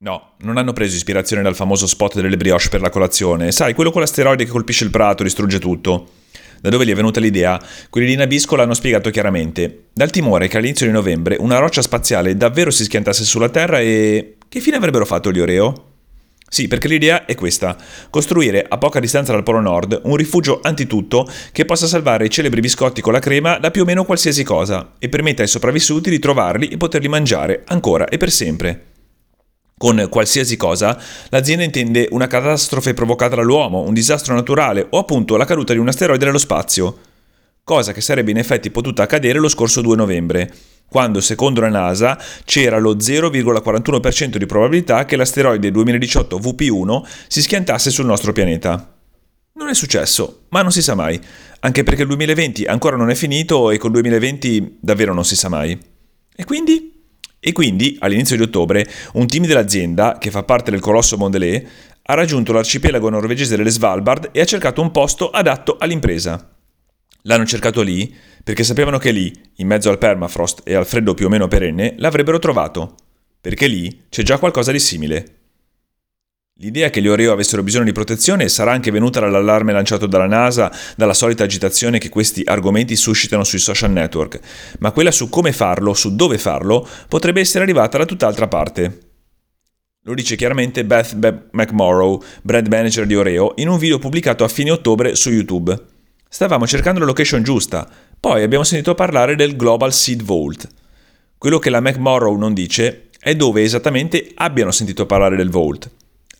No, 0.00 0.34
non 0.42 0.58
hanno 0.58 0.72
preso 0.72 0.94
ispirazione 0.94 1.42
dal 1.42 1.56
famoso 1.56 1.88
spot 1.88 2.20
delle 2.20 2.36
brioche 2.36 2.68
per 2.68 2.80
la 2.80 2.88
colazione, 2.88 3.50
sai, 3.50 3.74
quello 3.74 3.90
con 3.90 4.00
l'asteroide 4.00 4.44
che 4.44 4.50
colpisce 4.50 4.84
il 4.84 4.90
prato, 4.90 5.24
distrugge 5.24 5.58
tutto. 5.58 6.10
Da 6.60 6.68
dove 6.68 6.86
gli 6.86 6.92
è 6.92 6.94
venuta 6.94 7.18
l'idea? 7.18 7.60
Quelli 7.90 8.06
di 8.06 8.14
Nabisco 8.14 8.54
l'hanno 8.54 8.74
spiegato 8.74 9.10
chiaramente. 9.10 9.86
Dal 9.92 10.10
timore 10.10 10.46
che 10.46 10.56
all'inizio 10.56 10.86
di 10.86 10.92
novembre 10.92 11.36
una 11.40 11.58
roccia 11.58 11.82
spaziale 11.82 12.36
davvero 12.36 12.70
si 12.70 12.84
schiantasse 12.84 13.24
sulla 13.24 13.48
Terra 13.48 13.80
e... 13.80 14.36
Che 14.48 14.60
fine 14.60 14.76
avrebbero 14.76 15.04
fatto 15.04 15.32
gli 15.32 15.40
Oreo? 15.40 15.86
Sì, 16.48 16.68
perché 16.68 16.86
l'idea 16.86 17.24
è 17.24 17.34
questa: 17.34 17.76
costruire 18.08 18.64
a 18.68 18.78
poca 18.78 19.00
distanza 19.00 19.32
dal 19.32 19.42
Polo 19.42 19.60
Nord 19.60 20.00
un 20.04 20.14
rifugio 20.14 20.60
antitutto 20.62 21.28
che 21.50 21.64
possa 21.64 21.88
salvare 21.88 22.26
i 22.26 22.30
celebri 22.30 22.60
biscotti 22.60 23.00
con 23.00 23.12
la 23.12 23.18
crema 23.18 23.58
da 23.58 23.72
più 23.72 23.82
o 23.82 23.84
meno 23.84 24.04
qualsiasi 24.04 24.44
cosa 24.44 24.92
e 25.00 25.08
permetta 25.08 25.42
ai 25.42 25.48
sopravvissuti 25.48 26.08
di 26.08 26.20
trovarli 26.20 26.68
e 26.68 26.76
poterli 26.76 27.08
mangiare 27.08 27.64
ancora 27.66 28.06
e 28.06 28.16
per 28.16 28.30
sempre. 28.30 28.82
Con 29.78 30.08
qualsiasi 30.10 30.56
cosa, 30.56 31.00
l'azienda 31.28 31.62
intende 31.62 32.08
una 32.10 32.26
catastrofe 32.26 32.94
provocata 32.94 33.36
dall'uomo, 33.36 33.82
un 33.82 33.94
disastro 33.94 34.34
naturale 34.34 34.84
o 34.90 34.98
appunto 34.98 35.36
la 35.36 35.44
caduta 35.44 35.72
di 35.72 35.78
un 35.78 35.86
asteroide 35.86 36.24
nello 36.24 36.38
spazio, 36.38 36.98
cosa 37.62 37.92
che 37.92 38.00
sarebbe 38.00 38.32
in 38.32 38.38
effetti 38.38 38.72
potuta 38.72 39.04
accadere 39.04 39.38
lo 39.38 39.48
scorso 39.48 39.80
2 39.80 39.94
novembre, 39.94 40.52
quando 40.90 41.20
secondo 41.20 41.60
la 41.60 41.68
NASA 41.68 42.18
c'era 42.44 42.78
lo 42.78 42.96
0,41% 42.96 44.36
di 44.36 44.46
probabilità 44.46 45.04
che 45.04 45.14
l'asteroide 45.14 45.70
2018 45.70 46.38
VP1 46.40 47.02
si 47.28 47.40
schiantasse 47.40 47.90
sul 47.90 48.06
nostro 48.06 48.32
pianeta. 48.32 48.96
Non 49.52 49.68
è 49.68 49.74
successo, 49.74 50.46
ma 50.48 50.62
non 50.62 50.72
si 50.72 50.82
sa 50.82 50.96
mai, 50.96 51.20
anche 51.60 51.84
perché 51.84 52.02
il 52.02 52.08
2020 52.08 52.64
ancora 52.64 52.96
non 52.96 53.10
è 53.10 53.14
finito 53.14 53.70
e 53.70 53.78
col 53.78 53.92
2020 53.92 54.78
davvero 54.80 55.14
non 55.14 55.24
si 55.24 55.36
sa 55.36 55.48
mai. 55.48 55.78
E 56.34 56.44
quindi? 56.44 56.97
E 57.40 57.52
quindi, 57.52 57.96
all'inizio 58.00 58.36
di 58.36 58.42
ottobre, 58.42 58.86
un 59.14 59.26
team 59.26 59.46
dell'azienda, 59.46 60.18
che 60.18 60.30
fa 60.30 60.42
parte 60.42 60.70
del 60.70 60.80
colosso 60.80 61.16
Mondelez, 61.16 61.62
ha 62.02 62.14
raggiunto 62.14 62.52
l'arcipelago 62.52 63.10
norvegese 63.10 63.56
delle 63.56 63.70
Svalbard 63.70 64.30
e 64.32 64.40
ha 64.40 64.44
cercato 64.44 64.80
un 64.80 64.90
posto 64.90 65.30
adatto 65.30 65.76
all'impresa. 65.78 66.56
L'hanno 67.22 67.44
cercato 67.44 67.82
lì 67.82 68.14
perché 68.42 68.64
sapevano 68.64 68.98
che 68.98 69.10
lì, 69.10 69.30
in 69.56 69.66
mezzo 69.66 69.90
al 69.90 69.98
permafrost 69.98 70.62
e 70.64 70.74
al 70.74 70.86
freddo 70.86 71.12
più 71.12 71.26
o 71.26 71.28
meno 71.28 71.48
perenne, 71.48 71.94
l'avrebbero 71.98 72.38
trovato. 72.38 72.94
Perché 73.40 73.66
lì 73.66 74.04
c'è 74.08 74.22
già 74.22 74.38
qualcosa 74.38 74.72
di 74.72 74.80
simile. 74.80 75.37
L'idea 76.60 76.90
che 76.90 77.00
gli 77.00 77.06
Oreo 77.06 77.30
avessero 77.30 77.62
bisogno 77.62 77.84
di 77.84 77.92
protezione 77.92 78.48
sarà 78.48 78.72
anche 78.72 78.90
venuta 78.90 79.20
dall'allarme 79.20 79.72
lanciato 79.72 80.06
dalla 80.08 80.26
NASA, 80.26 80.72
dalla 80.96 81.14
solita 81.14 81.44
agitazione 81.44 81.98
che 81.98 82.08
questi 82.08 82.42
argomenti 82.44 82.96
suscitano 82.96 83.44
sui 83.44 83.60
social 83.60 83.92
network, 83.92 84.40
ma 84.80 84.90
quella 84.90 85.12
su 85.12 85.28
come 85.28 85.52
farlo, 85.52 85.94
su 85.94 86.16
dove 86.16 86.36
farlo, 86.36 86.84
potrebbe 87.06 87.38
essere 87.38 87.62
arrivata 87.62 87.98
da 87.98 88.04
tutt'altra 88.04 88.48
parte. 88.48 88.98
Lo 90.02 90.14
dice 90.14 90.34
chiaramente 90.34 90.84
Beth 90.84 91.48
McMorrow, 91.52 92.20
brand 92.42 92.66
manager 92.66 93.06
di 93.06 93.14
Oreo, 93.14 93.52
in 93.58 93.68
un 93.68 93.78
video 93.78 94.00
pubblicato 94.00 94.42
a 94.42 94.48
fine 94.48 94.72
ottobre 94.72 95.14
su 95.14 95.30
YouTube. 95.30 95.80
Stavamo 96.28 96.66
cercando 96.66 96.98
la 96.98 97.06
location 97.06 97.44
giusta, 97.44 97.88
poi 98.18 98.42
abbiamo 98.42 98.64
sentito 98.64 98.96
parlare 98.96 99.36
del 99.36 99.54
Global 99.54 99.92
Seed 99.92 100.24
Vault. 100.24 100.66
Quello 101.38 101.60
che 101.60 101.70
la 101.70 101.80
McMorrow 101.80 102.36
non 102.36 102.52
dice 102.52 103.10
è 103.20 103.36
dove 103.36 103.62
esattamente 103.62 104.32
abbiano 104.34 104.72
sentito 104.72 105.06
parlare 105.06 105.36
del 105.36 105.50
Vault 105.50 105.90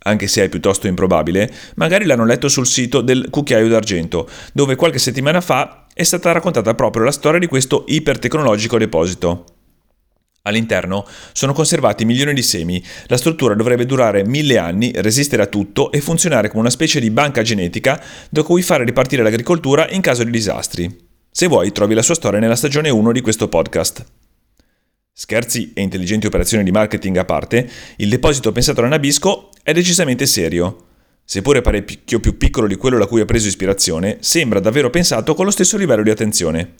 anche 0.00 0.26
se 0.26 0.44
è 0.44 0.48
piuttosto 0.48 0.86
improbabile, 0.86 1.50
magari 1.76 2.04
l'hanno 2.04 2.24
letto 2.24 2.48
sul 2.48 2.66
sito 2.66 3.00
del 3.00 3.28
Cucchiaio 3.30 3.68
d'Argento, 3.68 4.28
dove 4.52 4.76
qualche 4.76 4.98
settimana 4.98 5.40
fa 5.40 5.86
è 5.92 6.02
stata 6.02 6.32
raccontata 6.32 6.74
proprio 6.74 7.04
la 7.04 7.10
storia 7.12 7.40
di 7.40 7.46
questo 7.46 7.84
ipertecnologico 7.88 8.78
deposito. 8.78 9.44
All'interno 10.42 11.04
sono 11.32 11.52
conservati 11.52 12.04
milioni 12.04 12.32
di 12.32 12.42
semi, 12.42 12.82
la 13.06 13.16
struttura 13.16 13.54
dovrebbe 13.54 13.84
durare 13.84 14.24
mille 14.24 14.56
anni, 14.56 14.92
resistere 14.94 15.42
a 15.42 15.46
tutto 15.46 15.92
e 15.92 16.00
funzionare 16.00 16.48
come 16.48 16.60
una 16.60 16.70
specie 16.70 17.00
di 17.00 17.10
banca 17.10 17.42
genetica 17.42 18.02
da 18.30 18.42
cui 18.42 18.62
fare 18.62 18.84
ripartire 18.84 19.22
l'agricoltura 19.22 19.90
in 19.90 20.00
caso 20.00 20.24
di 20.24 20.30
disastri. 20.30 21.06
Se 21.30 21.46
vuoi 21.46 21.70
trovi 21.72 21.94
la 21.94 22.02
sua 22.02 22.14
storia 22.14 22.40
nella 22.40 22.56
stagione 22.56 22.88
1 22.88 23.12
di 23.12 23.20
questo 23.20 23.48
podcast. 23.48 24.17
Scherzi 25.20 25.72
e 25.74 25.82
intelligenti 25.82 26.28
operazioni 26.28 26.62
di 26.62 26.70
marketing 26.70 27.16
a 27.16 27.24
parte, 27.24 27.68
il 27.96 28.08
deposito 28.08 28.52
pensato 28.52 28.82
da 28.82 28.86
Nabisco 28.86 29.48
è 29.64 29.72
decisamente 29.72 30.26
serio. 30.26 30.84
Seppure 31.24 31.60
parecchio 31.60 32.20
più 32.20 32.36
piccolo 32.36 32.68
di 32.68 32.76
quello 32.76 32.98
da 32.98 33.06
cui 33.06 33.20
ha 33.20 33.24
preso 33.24 33.48
ispirazione, 33.48 34.18
sembra 34.20 34.60
davvero 34.60 34.90
pensato 34.90 35.34
con 35.34 35.44
lo 35.44 35.50
stesso 35.50 35.76
livello 35.76 36.04
di 36.04 36.10
attenzione. 36.10 36.74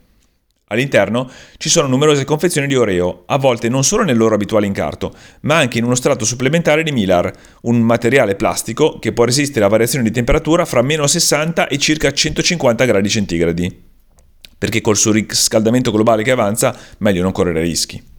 All'interno 0.69 1.29
ci 1.57 1.69
sono 1.69 1.89
numerose 1.89 2.25
confezioni 2.25 2.69
di 2.69 2.77
Oreo, 2.77 3.25
a 3.27 3.39
volte 3.39 3.69
non 3.69 3.83
solo 3.83 4.05
nel 4.05 4.17
loro 4.17 4.37
abituale 4.37 4.67
incarto, 4.67 5.13
ma 5.41 5.57
anche 5.57 5.79
in 5.79 5.85
uno 5.85 5.97
strato 5.97 6.25
supplementare 6.25 6.85
di 6.85 6.93
Milar, 6.93 7.33
un 7.63 7.81
materiale 7.81 8.37
plastico 8.37 9.01
che 9.01 9.13
può 9.13 9.25
resistere 9.25 9.65
a 9.65 9.69
variazioni 9.69 10.05
di 10.05 10.13
temperatura 10.13 10.65
fra 10.65 10.83
meno 10.83 11.09
60 11.09 11.67
e 11.67 11.77
circa 11.77 12.13
150 12.13 12.85
gradi 12.85 13.09
centigradi. 13.09 13.83
Perché 14.57 14.81
col 14.81 14.97
surriscaldamento 14.97 15.91
globale 15.91 16.23
che 16.23 16.31
avanza, 16.31 16.79
meglio 16.99 17.23
non 17.23 17.33
correre 17.33 17.63
rischi. 17.63 18.17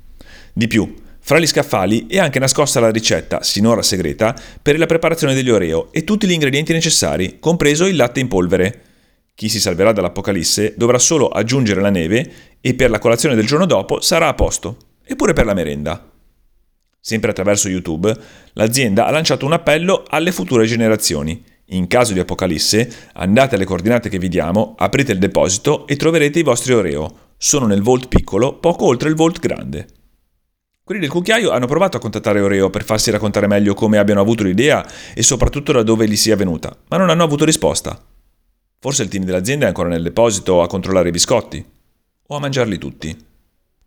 Di 0.54 0.68
più, 0.68 0.94
fra 1.22 1.38
gli 1.38 1.46
scaffali 1.46 2.08
è 2.08 2.18
anche 2.18 2.40
nascosta 2.40 2.80
la 2.80 2.90
ricetta, 2.90 3.44
sinora 3.44 3.84
segreta, 3.84 4.36
per 4.62 4.80
la 4.80 4.88
preparazione 4.88 5.36
degli 5.36 5.50
Oreo 5.52 5.92
e 5.92 6.04
tutti 6.04 6.26
gli 6.26 6.32
ingredienti 6.32 6.74
necessari, 6.74 7.38
compreso 7.40 7.86
il 7.86 7.96
latte 7.96 8.20
in 8.20 8.28
polvere. 8.28 8.82
Chi 9.36 9.48
si 9.48 9.60
salverà 9.60 9.92
dall'Apocalisse 9.92 10.74
dovrà 10.76 10.98
solo 10.98 11.28
aggiungere 11.28 11.82
la 11.82 11.92
neve 11.92 12.32
e 12.60 12.74
per 12.74 12.90
la 12.90 13.00
colazione 13.00 13.36
del 13.36 13.46
giorno 13.46 13.66
dopo 13.66 14.02
sarà 14.02 14.28
a 14.28 14.34
posto, 14.34 14.78
eppure 15.06 15.34
per 15.34 15.46
la 15.46 15.54
merenda. 15.54 16.10
Sempre 17.00 17.30
attraverso 17.30 17.70
YouTube, 17.70 18.12
l'azienda 18.54 19.06
ha 19.06 19.12
lanciato 19.12 19.46
un 19.46 19.54
appello 19.54 20.04
alle 20.08 20.32
future 20.32 20.66
generazioni. 20.66 21.44
In 21.68 21.86
caso 21.86 22.14
di 22.14 22.20
Apocalisse, 22.20 22.92
andate 23.14 23.54
alle 23.54 23.66
coordinate 23.66 24.10
che 24.10 24.18
vi 24.18 24.30
diamo, 24.30 24.74
aprite 24.78 25.12
il 25.12 25.20
deposito 25.20 25.86
e 25.86 25.96
troverete 25.96 26.40
i 26.40 26.44
vostri 26.44 26.74
Oreo. 26.74 27.34
Sono 27.38 27.68
nel 27.68 27.84
Vault 27.84 28.08
piccolo, 28.08 28.58
poco 28.58 28.86
oltre 28.86 29.10
il 29.10 29.16
Vault 29.16 29.40
grande. 29.40 29.88
Quelli 30.90 31.04
del 31.04 31.14
cucchiaio 31.14 31.52
hanno 31.52 31.68
provato 31.68 31.98
a 31.98 32.00
contattare 32.00 32.42
Oreo 32.42 32.72
per 32.72 32.84
farsi 32.84 33.12
raccontare 33.12 33.46
meglio 33.46 33.76
come 33.76 34.00
abbiano 34.00 34.22
avuto 34.22 34.42
l'idea 34.42 34.84
e 35.14 35.22
soprattutto 35.22 35.72
da 35.72 35.84
dove 35.84 36.08
gli 36.10 36.16
sia 36.16 36.36
venuta, 36.36 36.76
ma 36.88 36.98
non 36.98 37.12
hanno 37.12 37.24
avuto 37.24 37.46
risposta. 37.46 37.96
Forse 38.80 39.04
il 39.04 39.10
team 39.10 39.24
dell'azienda 39.24 39.66
è 39.66 39.68
ancora 39.68 39.88
nel 39.88 40.02
deposito 40.02 40.64
a 40.64 40.68
controllare 40.68 41.10
i 41.10 41.12
biscotti 41.12 41.64
o 42.26 42.36
a 42.36 42.40
mangiarli 42.40 42.80
tutti. 42.80 43.16